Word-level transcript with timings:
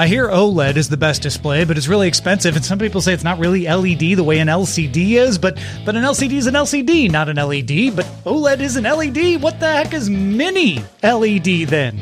I 0.00 0.06
hear 0.06 0.28
OLED 0.28 0.76
is 0.76 0.88
the 0.88 0.96
best 0.96 1.22
display, 1.22 1.64
but 1.64 1.76
it's 1.76 1.88
really 1.88 2.06
expensive, 2.06 2.54
and 2.54 2.64
some 2.64 2.78
people 2.78 3.00
say 3.00 3.12
it's 3.12 3.24
not 3.24 3.40
really 3.40 3.66
LED 3.66 4.16
the 4.16 4.22
way 4.22 4.38
an 4.38 4.46
LCD 4.46 5.14
is, 5.14 5.38
but 5.38 5.58
but 5.84 5.96
an 5.96 6.04
LCD 6.04 6.34
is 6.34 6.46
an 6.46 6.54
LCD, 6.54 7.10
not 7.10 7.28
an 7.28 7.34
LED. 7.34 7.96
But 7.96 8.06
OLED 8.24 8.60
is 8.60 8.76
an 8.76 8.84
LED. 8.84 9.42
What 9.42 9.58
the 9.58 9.66
heck 9.66 9.92
is 9.92 10.08
mini 10.08 10.84
LED 11.02 11.66
then? 11.66 11.98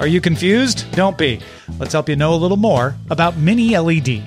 Are 0.00 0.06
you 0.06 0.20
confused? 0.20 0.84
Don't 0.92 1.16
be. 1.16 1.40
Let's 1.78 1.94
help 1.94 2.10
you 2.10 2.16
know 2.16 2.34
a 2.34 2.36
little 2.36 2.58
more 2.58 2.94
about 3.08 3.38
mini 3.38 3.74
LED. 3.74 4.22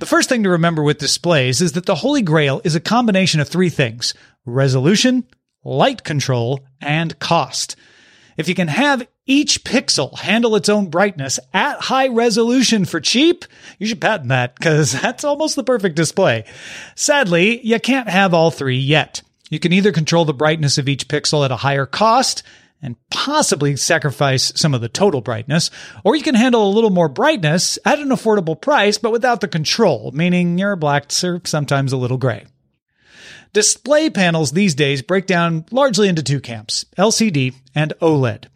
The 0.00 0.06
first 0.06 0.28
thing 0.28 0.42
to 0.42 0.50
remember 0.50 0.82
with 0.82 0.98
displays 0.98 1.62
is 1.62 1.72
that 1.72 1.86
the 1.86 1.94
Holy 1.94 2.22
Grail 2.22 2.60
is 2.64 2.74
a 2.74 2.80
combination 2.80 3.38
of 3.38 3.48
three 3.48 3.70
things 3.70 4.14
resolution, 4.46 5.22
light 5.62 6.02
control, 6.02 6.58
and 6.80 7.16
cost. 7.20 7.76
If 8.36 8.48
you 8.48 8.54
can 8.54 8.68
have 8.68 9.06
each 9.26 9.64
pixel 9.64 10.18
handle 10.18 10.56
its 10.56 10.68
own 10.68 10.90
brightness 10.90 11.38
at 11.52 11.80
high 11.80 12.08
resolution 12.08 12.84
for 12.84 13.00
cheap, 13.00 13.44
you 13.78 13.86
should 13.86 14.00
patent 14.00 14.28
that 14.28 14.56
because 14.56 14.92
that's 15.00 15.24
almost 15.24 15.56
the 15.56 15.64
perfect 15.64 15.96
display. 15.96 16.44
Sadly, 16.94 17.64
you 17.66 17.78
can't 17.80 18.08
have 18.08 18.34
all 18.34 18.50
three 18.50 18.78
yet. 18.78 19.22
You 19.50 19.58
can 19.58 19.72
either 19.72 19.92
control 19.92 20.24
the 20.24 20.34
brightness 20.34 20.78
of 20.78 20.88
each 20.88 21.08
pixel 21.08 21.44
at 21.44 21.52
a 21.52 21.56
higher 21.56 21.86
cost 21.86 22.42
and 22.82 22.96
possibly 23.10 23.76
sacrifice 23.76 24.52
some 24.56 24.74
of 24.74 24.82
the 24.82 24.88
total 24.88 25.22
brightness, 25.22 25.70
or 26.04 26.16
you 26.16 26.22
can 26.22 26.34
handle 26.34 26.68
a 26.68 26.74
little 26.74 26.90
more 26.90 27.08
brightness 27.08 27.78
at 27.84 27.98
an 27.98 28.08
affordable 28.08 28.60
price 28.60 28.98
but 28.98 29.12
without 29.12 29.40
the 29.40 29.48
control, 29.48 30.10
meaning 30.12 30.58
your 30.58 30.76
blacks 30.76 31.24
are 31.24 31.40
sometimes 31.44 31.92
a 31.92 31.96
little 31.96 32.18
gray. 32.18 32.44
Display 33.54 34.10
panels 34.10 34.50
these 34.50 34.74
days 34.74 35.00
break 35.00 35.26
down 35.26 35.64
largely 35.70 36.08
into 36.08 36.24
two 36.24 36.40
camps 36.40 36.86
LCD 36.98 37.54
and 37.72 37.92
OLED. 38.02 38.46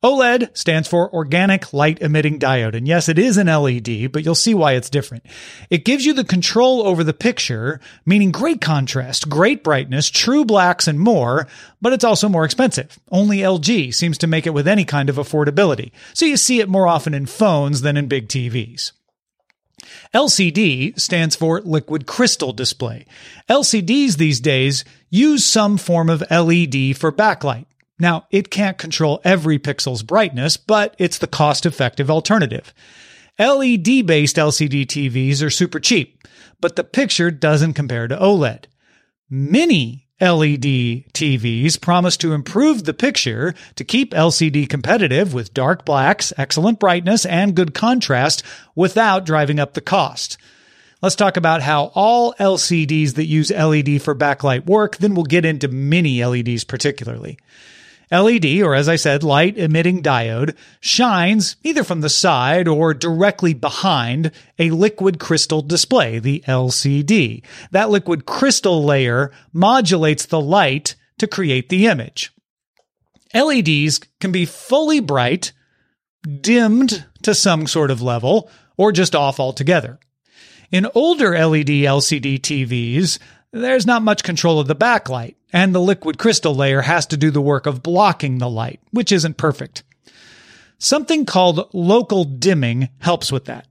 OLED 0.00 0.56
stands 0.56 0.86
for 0.86 1.12
Organic 1.12 1.72
Light 1.72 2.00
Emitting 2.00 2.38
Diode. 2.38 2.76
And 2.76 2.86
yes, 2.86 3.08
it 3.08 3.18
is 3.18 3.36
an 3.36 3.48
LED, 3.48 4.12
but 4.12 4.24
you'll 4.24 4.36
see 4.36 4.54
why 4.54 4.74
it's 4.74 4.88
different. 4.88 5.26
It 5.70 5.84
gives 5.84 6.06
you 6.06 6.12
the 6.12 6.22
control 6.22 6.86
over 6.86 7.02
the 7.02 7.12
picture, 7.12 7.80
meaning 8.06 8.30
great 8.30 8.60
contrast, 8.60 9.28
great 9.28 9.64
brightness, 9.64 10.08
true 10.08 10.44
blacks, 10.44 10.86
and 10.86 11.00
more, 11.00 11.48
but 11.82 11.92
it's 11.92 12.04
also 12.04 12.28
more 12.28 12.44
expensive. 12.44 12.96
Only 13.10 13.38
LG 13.38 13.92
seems 13.92 14.18
to 14.18 14.28
make 14.28 14.46
it 14.46 14.54
with 14.54 14.68
any 14.68 14.84
kind 14.84 15.10
of 15.10 15.16
affordability. 15.16 15.90
So 16.12 16.26
you 16.26 16.36
see 16.36 16.60
it 16.60 16.68
more 16.68 16.86
often 16.86 17.12
in 17.12 17.26
phones 17.26 17.80
than 17.80 17.96
in 17.96 18.06
big 18.06 18.28
TVs. 18.28 18.92
LCD 20.14 20.98
stands 20.98 21.36
for 21.36 21.60
liquid 21.60 22.06
crystal 22.06 22.52
display. 22.52 23.06
LCDs 23.48 24.16
these 24.16 24.40
days 24.40 24.84
use 25.10 25.44
some 25.44 25.76
form 25.76 26.08
of 26.08 26.24
LED 26.30 26.96
for 26.96 27.12
backlight. 27.12 27.66
Now, 27.98 28.26
it 28.30 28.50
can't 28.50 28.78
control 28.78 29.20
every 29.24 29.58
pixel's 29.58 30.02
brightness, 30.02 30.56
but 30.56 30.94
it's 30.98 31.18
the 31.18 31.26
cost 31.26 31.64
effective 31.64 32.10
alternative. 32.10 32.74
LED 33.38 34.06
based 34.06 34.36
LCD 34.36 34.86
TVs 34.86 35.42
are 35.42 35.50
super 35.50 35.80
cheap, 35.80 36.26
but 36.60 36.76
the 36.76 36.84
picture 36.84 37.30
doesn't 37.30 37.74
compare 37.74 38.08
to 38.08 38.16
OLED. 38.16 38.64
Mini 39.30 40.03
LED 40.24 41.04
TVs 41.12 41.78
promise 41.78 42.16
to 42.16 42.32
improve 42.32 42.84
the 42.84 42.94
picture 42.94 43.54
to 43.76 43.84
keep 43.84 44.12
LCD 44.12 44.66
competitive 44.66 45.34
with 45.34 45.52
dark 45.52 45.84
blacks, 45.84 46.32
excellent 46.38 46.80
brightness, 46.80 47.26
and 47.26 47.54
good 47.54 47.74
contrast 47.74 48.42
without 48.74 49.26
driving 49.26 49.60
up 49.60 49.74
the 49.74 49.82
cost. 49.82 50.38
Let's 51.02 51.14
talk 51.14 51.36
about 51.36 51.60
how 51.60 51.92
all 51.94 52.32
LCDs 52.40 53.16
that 53.16 53.26
use 53.26 53.50
LED 53.50 54.00
for 54.00 54.14
backlight 54.14 54.64
work, 54.64 54.96
then 54.96 55.14
we'll 55.14 55.24
get 55.24 55.44
into 55.44 55.68
mini 55.68 56.24
LEDs 56.24 56.64
particularly. 56.64 57.38
LED, 58.10 58.60
or 58.62 58.74
as 58.74 58.88
I 58.88 58.96
said, 58.96 59.22
light 59.22 59.56
emitting 59.58 60.02
diode, 60.02 60.56
shines 60.80 61.56
either 61.62 61.84
from 61.84 62.00
the 62.00 62.08
side 62.08 62.68
or 62.68 62.94
directly 62.94 63.54
behind 63.54 64.30
a 64.58 64.70
liquid 64.70 65.18
crystal 65.18 65.62
display, 65.62 66.18
the 66.18 66.44
LCD. 66.46 67.42
That 67.70 67.90
liquid 67.90 68.26
crystal 68.26 68.84
layer 68.84 69.32
modulates 69.52 70.26
the 70.26 70.40
light 70.40 70.96
to 71.18 71.26
create 71.26 71.68
the 71.68 71.86
image. 71.86 72.32
LEDs 73.34 74.00
can 74.20 74.32
be 74.32 74.44
fully 74.44 75.00
bright, 75.00 75.52
dimmed 76.40 77.04
to 77.22 77.34
some 77.34 77.66
sort 77.66 77.90
of 77.90 78.02
level, 78.02 78.50
or 78.76 78.92
just 78.92 79.14
off 79.14 79.40
altogether. 79.40 79.98
In 80.70 80.88
older 80.94 81.30
LED 81.32 81.68
LCD 81.68 82.40
TVs, 82.40 83.18
there's 83.52 83.86
not 83.86 84.02
much 84.02 84.24
control 84.24 84.58
of 84.58 84.66
the 84.66 84.74
backlight, 84.74 85.36
and 85.54 85.72
the 85.72 85.80
liquid 85.80 86.18
crystal 86.18 86.52
layer 86.52 86.82
has 86.82 87.06
to 87.06 87.16
do 87.16 87.30
the 87.30 87.40
work 87.40 87.64
of 87.64 87.80
blocking 87.80 88.38
the 88.38 88.50
light, 88.50 88.80
which 88.90 89.12
isn't 89.12 89.36
perfect. 89.36 89.84
Something 90.78 91.24
called 91.24 91.70
local 91.72 92.24
dimming 92.24 92.88
helps 92.98 93.30
with 93.30 93.44
that. 93.44 93.68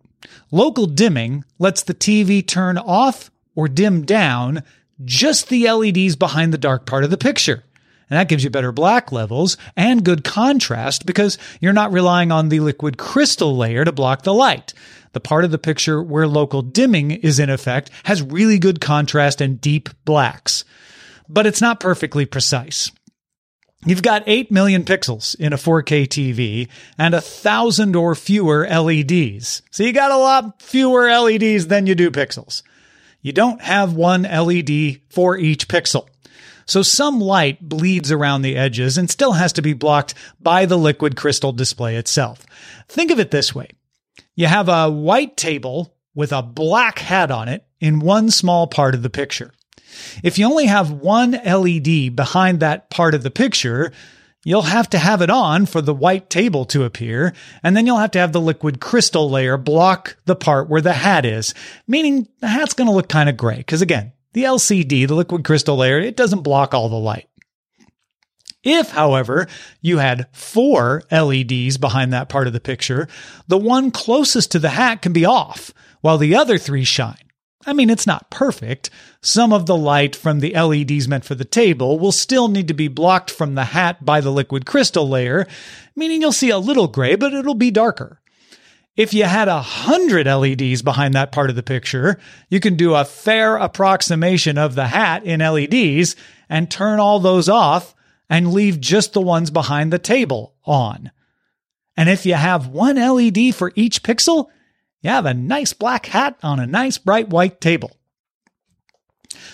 Local 0.49 0.85
dimming 0.85 1.43
lets 1.59 1.83
the 1.83 1.93
TV 1.93 2.47
turn 2.47 2.77
off 2.77 3.29
or 3.53 3.67
dim 3.67 4.05
down 4.05 4.63
just 5.03 5.49
the 5.49 5.69
LEDs 5.69 6.15
behind 6.15 6.53
the 6.53 6.57
dark 6.57 6.85
part 6.85 7.03
of 7.03 7.09
the 7.09 7.17
picture. 7.17 7.65
And 8.09 8.17
that 8.17 8.29
gives 8.29 8.45
you 8.45 8.49
better 8.49 8.71
black 8.71 9.11
levels 9.11 9.57
and 9.75 10.05
good 10.05 10.23
contrast 10.23 11.05
because 11.05 11.37
you're 11.59 11.73
not 11.73 11.91
relying 11.91 12.31
on 12.31 12.47
the 12.47 12.61
liquid 12.61 12.97
crystal 12.97 13.57
layer 13.57 13.83
to 13.83 13.91
block 13.91 14.21
the 14.21 14.33
light. 14.33 14.73
The 15.11 15.19
part 15.19 15.43
of 15.43 15.51
the 15.51 15.57
picture 15.57 16.01
where 16.01 16.27
local 16.27 16.61
dimming 16.61 17.11
is 17.11 17.39
in 17.39 17.49
effect 17.49 17.89
has 18.05 18.21
really 18.21 18.57
good 18.57 18.79
contrast 18.79 19.41
and 19.41 19.59
deep 19.59 19.89
blacks. 20.05 20.63
But 21.27 21.45
it's 21.45 21.61
not 21.61 21.79
perfectly 21.79 22.25
precise. 22.25 22.91
You've 23.85 24.03
got 24.03 24.23
8 24.25 24.49
million 24.49 24.85
pixels 24.85 25.37
in 25.37 25.51
a 25.51 25.57
4K 25.57 26.07
TV 26.07 26.69
and 26.97 27.13
a 27.13 27.21
thousand 27.21 27.95
or 27.95 28.15
fewer 28.15 28.65
LEDs. 28.67 29.61
So 29.71 29.83
you 29.83 29.91
got 29.91 30.11
a 30.11 30.17
lot 30.17 30.61
fewer 30.61 31.11
LEDs 31.11 31.67
than 31.67 31.85
you 31.85 31.95
do 31.95 32.09
pixels. 32.09 32.63
You 33.21 33.33
don't 33.33 33.61
have 33.61 33.93
one 33.93 34.23
LED 34.23 35.01
for 35.09 35.37
each 35.37 35.67
pixel. 35.67 36.07
So 36.65 36.81
some 36.81 37.19
light 37.19 37.61
bleeds 37.61 38.11
around 38.11 38.41
the 38.41 38.55
edges 38.55 38.97
and 38.97 39.09
still 39.09 39.33
has 39.33 39.53
to 39.53 39.61
be 39.61 39.73
blocked 39.73 40.13
by 40.39 40.65
the 40.65 40.77
liquid 40.77 41.17
crystal 41.17 41.51
display 41.51 41.97
itself. 41.97 42.45
Think 42.87 43.11
of 43.11 43.19
it 43.19 43.31
this 43.31 43.53
way. 43.53 43.69
You 44.35 44.47
have 44.47 44.69
a 44.69 44.89
white 44.89 45.35
table 45.35 45.93
with 46.15 46.31
a 46.31 46.41
black 46.41 46.99
hat 46.99 47.31
on 47.31 47.49
it 47.49 47.65
in 47.81 47.99
one 47.99 48.29
small 48.29 48.67
part 48.67 48.95
of 48.95 49.03
the 49.03 49.09
picture. 49.09 49.51
If 50.23 50.37
you 50.37 50.45
only 50.45 50.65
have 50.65 50.91
one 50.91 51.31
LED 51.31 52.15
behind 52.15 52.59
that 52.59 52.89
part 52.89 53.13
of 53.13 53.23
the 53.23 53.31
picture, 53.31 53.91
you'll 54.43 54.63
have 54.63 54.89
to 54.91 54.97
have 54.97 55.21
it 55.21 55.29
on 55.29 55.65
for 55.65 55.81
the 55.81 55.93
white 55.93 56.29
table 56.29 56.65
to 56.65 56.83
appear, 56.83 57.33
and 57.63 57.75
then 57.75 57.85
you'll 57.85 57.97
have 57.97 58.11
to 58.11 58.19
have 58.19 58.33
the 58.33 58.41
liquid 58.41 58.79
crystal 58.79 59.29
layer 59.29 59.57
block 59.57 60.17
the 60.25 60.35
part 60.35 60.69
where 60.69 60.81
the 60.81 60.93
hat 60.93 61.25
is, 61.25 61.53
meaning 61.87 62.27
the 62.39 62.47
hat's 62.47 62.73
going 62.73 62.87
to 62.87 62.93
look 62.93 63.09
kind 63.09 63.29
of 63.29 63.37
gray. 63.37 63.57
Because 63.57 63.81
again, 63.81 64.11
the 64.33 64.43
LCD, 64.43 65.07
the 65.07 65.15
liquid 65.15 65.43
crystal 65.43 65.77
layer, 65.77 65.99
it 65.99 66.17
doesn't 66.17 66.41
block 66.41 66.73
all 66.73 66.89
the 66.89 66.95
light. 66.95 67.29
If, 68.63 68.91
however, 68.91 69.47
you 69.81 69.97
had 69.97 70.27
four 70.31 71.03
LEDs 71.11 71.77
behind 71.77 72.13
that 72.13 72.29
part 72.29 72.47
of 72.47 72.53
the 72.53 72.61
picture, 72.61 73.09
the 73.47 73.57
one 73.57 73.91
closest 73.91 74.51
to 74.51 74.59
the 74.59 74.69
hat 74.69 75.01
can 75.01 75.11
be 75.11 75.25
off, 75.25 75.73
while 75.99 76.17
the 76.17 76.35
other 76.35 76.57
three 76.57 76.85
shine. 76.85 77.22
I 77.65 77.73
mean, 77.73 77.89
it's 77.89 78.07
not 78.07 78.29
perfect. 78.29 78.89
Some 79.21 79.53
of 79.53 79.65
the 79.65 79.77
light 79.77 80.15
from 80.15 80.39
the 80.39 80.53
LEDs 80.53 81.07
meant 81.07 81.25
for 81.25 81.35
the 81.35 81.45
table 81.45 81.97
will 81.97 82.11
still 82.11 82.47
need 82.47 82.67
to 82.67 82.73
be 82.73 82.87
blocked 82.87 83.31
from 83.31 83.55
the 83.55 83.65
hat 83.65 84.03
by 84.03 84.21
the 84.21 84.31
liquid 84.31 84.65
crystal 84.65 85.07
layer, 85.07 85.47
meaning 85.95 86.21
you'll 86.21 86.31
see 86.31 86.49
a 86.49 86.57
little 86.57 86.87
gray, 86.87 87.15
but 87.15 87.33
it'll 87.33 87.53
be 87.55 87.71
darker. 87.71 88.19
If 88.95 89.13
you 89.13 89.23
had 89.23 89.47
a 89.47 89.61
hundred 89.61 90.27
LEDs 90.27 90.83
behind 90.83 91.15
that 91.15 91.31
part 91.31 91.49
of 91.49 91.55
the 91.55 91.63
picture, 91.63 92.19
you 92.49 92.59
can 92.59 92.75
do 92.75 92.93
a 92.93 93.05
fair 93.05 93.55
approximation 93.55 94.57
of 94.57 94.75
the 94.75 94.87
hat 94.87 95.23
in 95.23 95.39
LEDs 95.39 96.15
and 96.47 96.69
turn 96.69 96.99
all 96.99 97.19
those 97.19 97.49
off 97.49 97.95
and 98.29 98.53
leave 98.53 98.79
just 98.79 99.13
the 99.13 99.21
ones 99.21 99.49
behind 99.49 99.91
the 99.91 99.99
table 99.99 100.53
on. 100.65 101.11
And 101.97 102.09
if 102.09 102.25
you 102.25 102.35
have 102.35 102.67
one 102.67 102.95
LED 102.95 103.55
for 103.55 103.71
each 103.75 104.03
pixel, 104.03 104.49
you 105.03 105.09
have 105.09 105.25
a 105.25 105.33
nice 105.33 105.73
black 105.73 106.07
hat 106.07 106.37
on 106.41 106.59
a 106.59 106.65
nice 106.65 106.97
bright 106.97 107.29
white 107.29 107.61
table. 107.61 107.91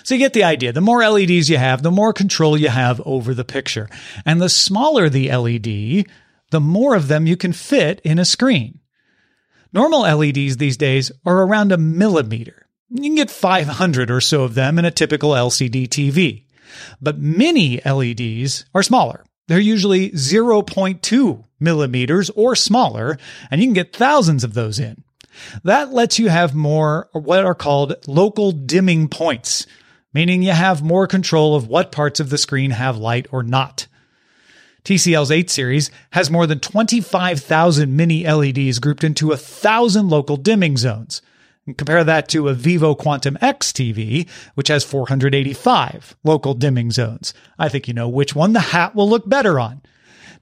So 0.04 0.14
you 0.14 0.18
get 0.18 0.32
the 0.32 0.44
idea. 0.44 0.72
The 0.72 0.80
more 0.80 1.06
LEDs 1.06 1.50
you 1.50 1.58
have, 1.58 1.82
the 1.82 1.90
more 1.90 2.12
control 2.12 2.56
you 2.56 2.68
have 2.68 3.00
over 3.04 3.34
the 3.34 3.44
picture. 3.44 3.88
And 4.24 4.40
the 4.40 4.48
smaller 4.48 5.08
the 5.08 5.30
LED, 5.30 6.06
the 6.50 6.60
more 6.60 6.94
of 6.94 7.08
them 7.08 7.26
you 7.26 7.36
can 7.36 7.52
fit 7.52 8.00
in 8.04 8.18
a 8.18 8.24
screen. 8.24 8.78
Normal 9.72 10.02
LEDs 10.02 10.56
these 10.56 10.76
days 10.76 11.12
are 11.24 11.42
around 11.42 11.72
a 11.72 11.76
millimeter. 11.78 12.66
You 12.88 13.02
can 13.02 13.14
get 13.14 13.30
500 13.30 14.10
or 14.10 14.20
so 14.20 14.42
of 14.42 14.54
them 14.54 14.78
in 14.78 14.84
a 14.84 14.90
typical 14.90 15.30
LCD 15.30 15.88
TV. 15.88 16.44
But 17.00 17.18
mini 17.18 17.80
LEDs 17.84 18.64
are 18.74 18.82
smaller. 18.82 19.24
They're 19.48 19.58
usually 19.58 20.10
0.2 20.10 21.44
millimeters 21.58 22.30
or 22.30 22.54
smaller, 22.54 23.18
and 23.50 23.60
you 23.60 23.66
can 23.66 23.74
get 23.74 23.94
thousands 23.94 24.44
of 24.44 24.54
those 24.54 24.78
in. 24.78 25.02
That 25.64 25.92
lets 25.92 26.18
you 26.18 26.28
have 26.28 26.54
more 26.54 27.08
what 27.12 27.44
are 27.44 27.54
called 27.54 27.94
local 28.06 28.52
dimming 28.52 29.08
points, 29.08 29.66
meaning 30.12 30.42
you 30.42 30.52
have 30.52 30.82
more 30.82 31.06
control 31.06 31.54
of 31.54 31.68
what 31.68 31.92
parts 31.92 32.20
of 32.20 32.30
the 32.30 32.38
screen 32.38 32.72
have 32.72 32.96
light 32.96 33.26
or 33.30 33.42
not. 33.42 33.86
TCL's 34.84 35.30
8 35.30 35.50
series 35.50 35.90
has 36.12 36.30
more 36.30 36.46
than 36.46 36.58
25,000 36.58 37.94
mini 37.94 38.26
LEDs 38.26 38.78
grouped 38.78 39.04
into 39.04 39.28
a 39.28 39.36
1,000 39.36 40.08
local 40.08 40.36
dimming 40.36 40.76
zones. 40.76 41.22
Compare 41.66 42.04
that 42.04 42.28
to 42.30 42.48
a 42.48 42.54
Vizio 42.54 42.96
Quantum 42.98 43.36
X 43.40 43.72
TV, 43.72 44.28
which 44.54 44.68
has 44.68 44.82
485 44.82 46.16
local 46.24 46.54
dimming 46.54 46.90
zones. 46.90 47.34
I 47.58 47.68
think 47.68 47.86
you 47.86 47.94
know 47.94 48.08
which 48.08 48.34
one 48.34 48.54
the 48.54 48.60
hat 48.60 48.94
will 48.94 49.08
look 49.08 49.28
better 49.28 49.60
on. 49.60 49.82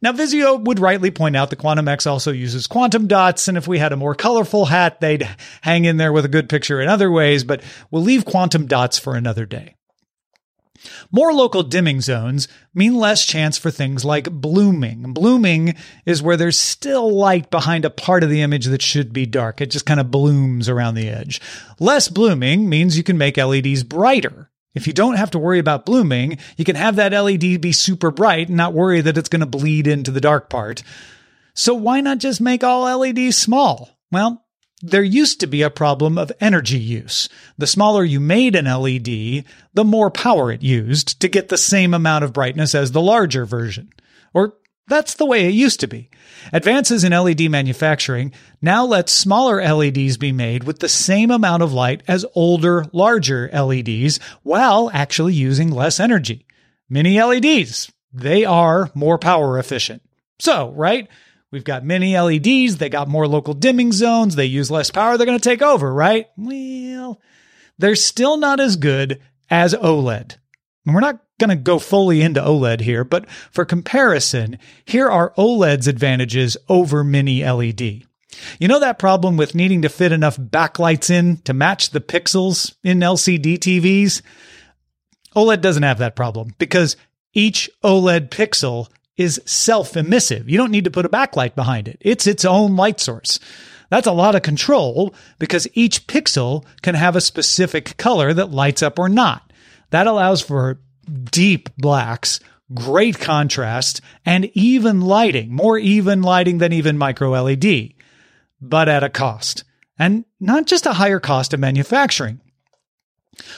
Now, 0.01 0.13
Vizio 0.13 0.65
would 0.65 0.79
rightly 0.79 1.11
point 1.11 1.37
out 1.37 1.51
the 1.51 1.57
Quantum 1.57 1.89
X 1.89 2.07
also 2.07 2.31
uses 2.31 2.67
quantum 2.67 3.09
dots, 3.09 3.49
and 3.49 3.59
if 3.59 3.67
we 3.67 3.79
had 3.79 3.93
a 3.93 3.97
more 3.97 4.15
colorful 4.15 4.67
hat, 4.67 5.01
they'd 5.01 5.29
hang 5.63 5.85
in 5.85 5.97
there 5.97 6.13
with 6.13 6.25
a 6.25 6.29
good 6.29 6.49
picture 6.49 6.81
in 6.81 6.89
other 6.89 7.11
ways, 7.11 7.43
but 7.43 7.63
we'll 7.91 8.03
leave 8.03 8.25
quantum 8.25 8.67
dots 8.67 8.99
for 8.99 9.15
another 9.15 9.45
day. 9.45 9.75
More 11.11 11.33
local 11.33 11.63
dimming 11.63 12.01
zones 12.01 12.47
mean 12.75 12.95
less 12.95 13.25
chance 13.25 13.59
for 13.59 13.71
things 13.71 14.05
like 14.05 14.31
blooming. 14.31 15.13
Blooming 15.13 15.75
is 16.07 16.23
where 16.23 16.37
there's 16.37 16.59
still 16.59 17.13
light 17.13 17.51
behind 17.51 17.85
a 17.85 17.91
part 17.91 18.23
of 18.23 18.31
the 18.31 18.43
image 18.43 18.67
that 18.67 18.83
should 18.83 19.13
be 19.13 19.27
dark. 19.27 19.61
It 19.61 19.71
just 19.71 19.87
kind 19.87 20.01
of 20.01 20.11
blooms 20.11 20.69
around 20.69 20.95
the 20.95 21.09
edge. 21.09 21.41
Less 21.81 22.09
blooming 22.09 22.69
means 22.69 22.97
you 22.97 23.03
can 23.03 23.19
make 23.19 23.37
LEDs 23.37 23.83
brighter. 23.83 24.51
If 24.79 24.87
you 24.87 24.93
don't 24.93 25.17
have 25.17 25.33
to 25.33 25.39
worry 25.39 25.59
about 25.59 25.85
blooming, 25.85 26.39
you 26.57 26.65
can 26.65 26.77
have 26.77 26.95
that 26.97 27.13
LED 27.13 27.61
be 27.61 27.73
super 27.73 28.13
bright 28.13 28.47
and 28.47 28.57
not 28.57 28.75
worry 28.75 29.01
that 29.01 29.19
it's 29.19 29.29
going 29.29 29.41
to 29.41 29.47
bleed 29.47 29.89
into 29.89 30.13
the 30.13 30.21
dark 30.21 30.49
part. 30.49 30.85
So 31.53 31.75
why 31.75 32.01
not 32.01 32.19
just 32.19 32.41
make 32.41 32.63
all 32.63 32.99
LEDs 32.99 33.37
small? 33.37 33.91
Well, 34.13 34.45
there 34.81 35.03
used 35.03 35.41
to 35.41 35.49
be 35.49 35.63
a 35.63 35.71
problem 35.71 36.17
of 36.17 36.31
energy 36.41 36.79
use. 36.79 37.29
The 37.57 37.67
smaller 37.67 38.05
you 38.05 38.21
made 38.21 38.55
an 38.55 38.67
LED, 38.67 39.45
the 39.75 39.85
more 39.85 40.13
power 40.13 40.53
it 40.53 40.63
used 40.63 41.21
to 41.21 41.29
get 41.29 41.49
the 41.49 41.59
same 41.59 41.93
amount 41.93 42.23
of 42.23 42.33
brightness 42.33 42.77
as 42.77 42.93
the 42.93 43.03
larger 43.03 43.45
version. 43.45 43.91
Or 44.33 44.55
that's 44.89 45.15
the 45.15 45.27
way 45.27 45.47
it 45.47 45.55
used 45.55 45.81
to 45.81 45.87
be. 45.87 46.11
Advances 46.53 47.05
in 47.05 47.13
LED 47.13 47.51
manufacturing 47.51 48.33
now 48.63 48.85
let 48.85 49.09
smaller 49.09 49.63
LEDs 49.63 50.17
be 50.17 50.33
made 50.33 50.65
with 50.65 50.79
the 50.79 50.89
same 50.89 51.31
amount 51.31 51.63
of 51.63 51.73
light 51.73 52.03
as 52.09 52.25
older, 52.35 52.87
larger 52.93 53.51
LEDs 53.53 54.19
while 54.43 54.91
actually 54.93 55.35
using 55.35 55.71
less 55.71 56.01
energy. 56.01 56.47
Mini 56.89 57.23
LEDs, 57.23 57.93
they 58.13 58.45
are 58.45 58.91
more 58.95 59.19
power 59.19 59.59
efficient. 59.59 60.03
So, 60.39 60.71
right? 60.71 61.09
We've 61.51 61.65
got 61.65 61.85
mini 61.85 62.19
LEDs, 62.19 62.77
they 62.77 62.89
got 62.89 63.09
more 63.09 63.27
local 63.27 63.55
dimming 63.55 63.93
zones, 63.93 64.37
they 64.37 64.47
use 64.47 64.71
less 64.71 64.91
power, 64.91 65.17
they're 65.17 65.27
going 65.27 65.39
to 65.39 65.49
take 65.49 65.63
over, 65.63 65.93
right? 65.93 66.27
Well, 66.37 67.21
they're 67.79 67.97
still 67.97 68.37
not 68.37 68.61
as 68.61 68.77
good 68.77 69.21
as 69.51 69.75
OLED. 69.75 70.37
And 70.85 70.95
we're 70.95 71.01
not 71.01 71.21
going 71.39 71.51
to 71.51 71.57
go 71.57 71.79
fully 71.79 72.21
into 72.21 72.41
OLED 72.41 72.81
here, 72.81 73.05
but 73.05 73.29
for 73.51 73.65
comparison, 73.65 74.59
here 74.85 75.09
are 75.09 75.33
OLED's 75.39 75.89
advantages 75.89 76.57
over 76.69 77.05
mini 77.05 77.45
LED. 77.45 78.05
You 78.59 78.69
know 78.69 78.81
that 78.81 78.99
problem 78.99 79.37
with 79.37 79.55
needing 79.55 79.83
to 79.83 79.89
fit 79.89 80.13
enough 80.13 80.37
backlights 80.37 81.11
in 81.11 81.39
to 81.39 81.55
match 81.55 81.91
the 81.91 82.01
pixels 82.01 82.75
in 82.83 83.01
LCD 83.01 83.59
TVs? 83.59 84.23
OLED 85.35 85.61
doesn't 85.61 85.83
have 85.83 85.99
that 85.99 86.17
problem 86.17 86.55
because 86.59 86.97
each 87.33 87.71
OLED 87.83 88.29
pixel 88.31 88.89
is 89.17 89.41
self 89.45 89.93
emissive. 89.93 90.49
You 90.49 90.57
don't 90.57 90.71
need 90.71 90.85
to 90.85 90.91
put 90.91 91.05
a 91.05 91.11
backlight 91.11 91.55
behind 91.55 91.89
it. 91.89 91.99
It's 92.01 92.27
its 92.27 92.45
own 92.45 92.77
light 92.77 93.01
source. 93.01 93.39
That's 93.91 94.07
a 94.07 94.13
lot 94.13 94.35
of 94.35 94.43
control 94.43 95.15
because 95.39 95.67
each 95.73 96.07
pixel 96.07 96.65
can 96.83 96.95
have 96.95 97.17
a 97.17 97.21
specific 97.21 97.97
color 97.97 98.35
that 98.35 98.51
lights 98.51 98.83
up 98.83 98.99
or 98.99 99.09
not. 99.09 99.53
That 99.91 100.07
allows 100.07 100.43
for 100.43 100.81
deep 101.09 101.69
blacks, 101.77 102.41
great 102.75 103.19
contrast, 103.19 104.01
and 104.25 104.51
even 104.55 105.01
lighting, 105.01 105.53
more 105.53 105.79
even 105.79 106.23
lighting 106.23 106.59
than 106.59 106.73
even 106.73 106.99
micro 106.99 107.31
LED, 107.31 107.95
but 108.61 108.89
at 108.89 109.05
a 109.05 109.09
cost. 109.09 109.65
And 109.99 110.25
not 110.39 110.67
just 110.67 110.87
a 110.87 110.93
higher 110.93 111.21
cost 111.21 111.53
of 111.53 111.61
manufacturing. 111.61 112.41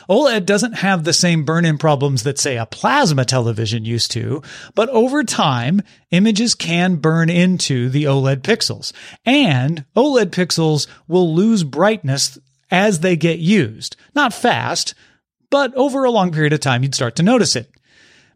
OLED 0.08 0.44
doesn't 0.44 0.74
have 0.74 1.04
the 1.04 1.12
same 1.12 1.44
burn 1.44 1.64
in 1.64 1.78
problems 1.78 2.22
that, 2.24 2.38
say, 2.38 2.56
a 2.56 2.66
plasma 2.66 3.24
television 3.24 3.84
used 3.84 4.10
to, 4.12 4.42
but 4.74 4.88
over 4.90 5.24
time, 5.24 5.80
images 6.10 6.54
can 6.54 6.96
burn 6.96 7.30
into 7.30 7.88
the 7.88 8.04
OLED 8.04 8.42
pixels. 8.42 8.92
And 9.24 9.84
OLED 9.96 10.30
pixels 10.30 10.86
will 11.08 11.34
lose 11.34 11.64
brightness 11.64 12.38
as 12.70 13.00
they 13.00 13.16
get 13.16 13.38
used. 13.38 13.96
Not 14.14 14.34
fast, 14.34 14.94
but 15.50 15.74
over 15.74 16.04
a 16.04 16.10
long 16.10 16.32
period 16.32 16.52
of 16.52 16.60
time, 16.60 16.82
you'd 16.82 16.94
start 16.94 17.16
to 17.16 17.22
notice 17.22 17.56
it. 17.56 17.70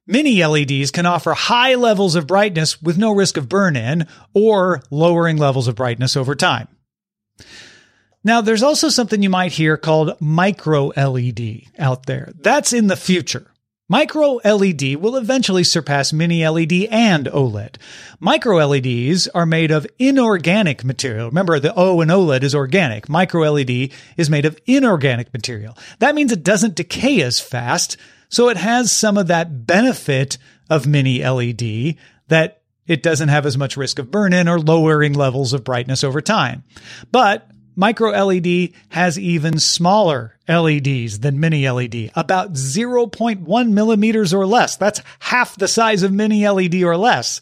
Mini 0.06 0.44
LEDs 0.44 0.90
can 0.90 1.06
offer 1.06 1.32
high 1.32 1.74
levels 1.74 2.14
of 2.14 2.26
brightness 2.26 2.82
with 2.82 2.98
no 2.98 3.12
risk 3.12 3.36
of 3.36 3.48
burn 3.48 3.74
in 3.76 4.06
or 4.34 4.82
lowering 4.90 5.38
levels 5.38 5.66
of 5.66 5.76
brightness 5.76 6.16
over 6.16 6.34
time. 6.34 6.68
Now, 8.22 8.40
there's 8.40 8.62
also 8.62 8.88
something 8.88 9.22
you 9.22 9.30
might 9.30 9.52
hear 9.52 9.76
called 9.76 10.20
micro 10.20 10.88
LED 10.88 11.62
out 11.78 12.06
there. 12.06 12.32
That's 12.40 12.72
in 12.72 12.86
the 12.86 12.96
future. 12.96 13.50
Micro 13.86 14.40
LED 14.44 14.96
will 14.96 15.14
eventually 15.14 15.62
surpass 15.62 16.10
mini 16.10 16.48
LED 16.48 16.88
and 16.90 17.26
OLED. 17.26 17.76
Micro 18.18 18.66
LEDs 18.66 19.28
are 19.28 19.44
made 19.44 19.70
of 19.70 19.86
inorganic 19.98 20.84
material. 20.84 21.28
Remember, 21.28 21.60
the 21.60 21.74
O 21.76 22.00
in 22.00 22.08
OLED 22.08 22.44
is 22.44 22.54
organic. 22.54 23.10
Micro 23.10 23.50
LED 23.50 23.90
is 24.16 24.30
made 24.30 24.46
of 24.46 24.58
inorganic 24.64 25.34
material. 25.34 25.76
That 25.98 26.14
means 26.14 26.32
it 26.32 26.42
doesn't 26.42 26.76
decay 26.76 27.20
as 27.20 27.40
fast, 27.40 27.98
so 28.30 28.48
it 28.48 28.56
has 28.56 28.90
some 28.90 29.18
of 29.18 29.26
that 29.26 29.66
benefit 29.66 30.38
of 30.70 30.86
mini 30.86 31.22
LED 31.22 31.96
that 32.28 32.62
it 32.86 33.02
doesn't 33.02 33.28
have 33.28 33.44
as 33.44 33.58
much 33.58 33.76
risk 33.76 33.98
of 33.98 34.10
burn 34.10 34.32
in 34.32 34.48
or 34.48 34.58
lowering 34.58 35.12
levels 35.12 35.52
of 35.52 35.62
brightness 35.62 36.02
over 36.02 36.22
time. 36.22 36.64
But 37.12 37.50
Micro 37.76 38.10
LED 38.10 38.72
has 38.90 39.18
even 39.18 39.58
smaller 39.58 40.36
LEDs 40.48 41.20
than 41.20 41.40
mini 41.40 41.68
LED, 41.68 42.12
about 42.14 42.52
0.1 42.52 43.70
millimeters 43.70 44.32
or 44.32 44.46
less. 44.46 44.76
That's 44.76 45.02
half 45.18 45.56
the 45.56 45.68
size 45.68 46.02
of 46.02 46.12
mini 46.12 46.48
LED 46.48 46.82
or 46.82 46.96
less. 46.96 47.40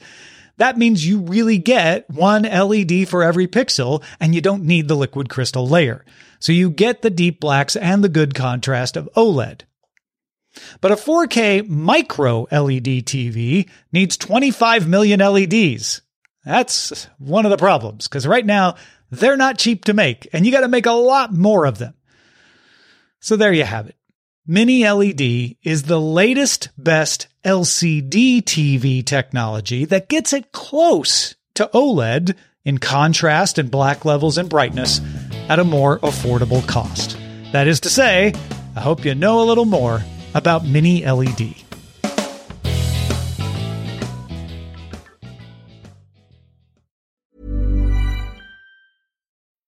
That 0.58 0.78
means 0.78 1.06
you 1.06 1.20
really 1.20 1.58
get 1.58 2.08
one 2.10 2.42
LED 2.42 3.08
for 3.08 3.22
every 3.22 3.46
pixel 3.46 4.02
and 4.20 4.34
you 4.34 4.40
don't 4.40 4.64
need 4.64 4.88
the 4.88 4.96
liquid 4.96 5.28
crystal 5.28 5.66
layer. 5.66 6.04
So 6.38 6.52
you 6.52 6.70
get 6.70 7.02
the 7.02 7.10
deep 7.10 7.40
blacks 7.40 7.76
and 7.76 8.02
the 8.02 8.08
good 8.08 8.34
contrast 8.34 8.96
of 8.96 9.08
OLED. 9.16 9.62
But 10.80 10.92
a 10.92 10.96
4K 10.96 11.68
micro 11.68 12.42
LED 12.52 13.06
TV 13.06 13.68
needs 13.92 14.16
25 14.16 14.86
million 14.86 15.20
LEDs. 15.20 16.02
That's 16.44 17.06
one 17.18 17.46
of 17.46 17.50
the 17.50 17.56
problems 17.56 18.08
because 18.08 18.26
right 18.26 18.44
now 18.44 18.76
they're 19.12 19.36
not 19.36 19.58
cheap 19.58 19.84
to 19.84 19.94
make, 19.94 20.26
and 20.32 20.44
you 20.44 20.50
got 20.50 20.62
to 20.62 20.68
make 20.68 20.86
a 20.86 20.92
lot 20.92 21.32
more 21.32 21.66
of 21.66 21.78
them. 21.78 21.94
So 23.20 23.36
there 23.36 23.52
you 23.52 23.64
have 23.64 23.86
it. 23.86 23.96
Mini 24.46 24.88
LED 24.88 25.56
is 25.62 25.84
the 25.84 26.00
latest, 26.00 26.70
best 26.76 27.28
LCD 27.44 28.42
TV 28.42 29.04
technology 29.04 29.84
that 29.84 30.08
gets 30.08 30.32
it 30.32 30.50
close 30.50 31.36
to 31.54 31.70
OLED 31.74 32.34
in 32.64 32.78
contrast 32.78 33.58
and 33.58 33.70
black 33.70 34.04
levels 34.04 34.38
and 34.38 34.48
brightness 34.48 35.00
at 35.48 35.60
a 35.60 35.64
more 35.64 35.98
affordable 36.00 36.66
cost. 36.66 37.16
That 37.52 37.68
is 37.68 37.80
to 37.80 37.90
say, 37.90 38.32
I 38.74 38.80
hope 38.80 39.04
you 39.04 39.14
know 39.14 39.42
a 39.42 39.44
little 39.44 39.66
more 39.66 40.02
about 40.34 40.64
Mini 40.64 41.04
LED. 41.04 41.61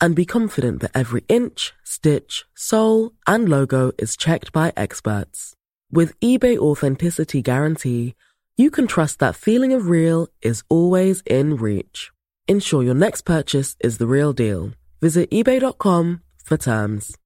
and 0.00 0.14
be 0.14 0.24
confident 0.24 0.80
that 0.80 0.90
every 0.94 1.24
inch, 1.28 1.72
stitch, 1.84 2.44
sole, 2.54 3.12
and 3.26 3.48
logo 3.48 3.92
is 3.98 4.16
checked 4.16 4.52
by 4.52 4.72
experts. 4.76 5.54
With 5.90 6.18
eBay 6.20 6.58
Authenticity 6.58 7.42
Guarantee, 7.42 8.14
you 8.56 8.70
can 8.70 8.86
trust 8.86 9.20
that 9.20 9.36
feeling 9.36 9.72
of 9.72 9.88
real 9.88 10.28
is 10.42 10.62
always 10.68 11.22
in 11.26 11.56
reach. 11.56 12.10
Ensure 12.46 12.82
your 12.82 12.94
next 12.94 13.22
purchase 13.22 13.76
is 13.80 13.98
the 13.98 14.06
real 14.06 14.32
deal. 14.32 14.72
Visit 15.00 15.30
eBay.com 15.30 16.22
for 16.44 16.56
terms. 16.56 17.16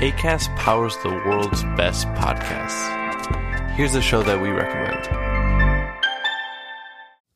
ACAST 0.00 0.54
powers 0.56 0.96
the 1.02 1.08
world's 1.08 1.64
best 1.76 2.06
podcasts. 2.08 2.94
Here's 3.74 3.94
a 3.94 4.02
show 4.02 4.22
that 4.22 4.40
we 4.40 4.50
recommend. 4.50 5.07